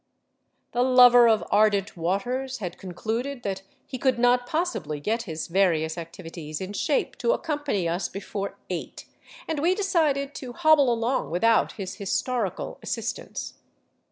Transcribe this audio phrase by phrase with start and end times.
[0.71, 5.95] The lover of ardent waters had concluded that he could not possibly get his various
[5.95, 9.05] activities in shape to accompany us before eight,
[9.47, 13.53] and we decided to hobble along without his historical assistance.